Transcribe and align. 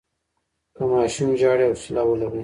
که 0.75 0.81
ماشوم 0.91 1.29
ژاړي، 1.39 1.65
حوصله 1.69 2.01
ولرئ. 2.05 2.39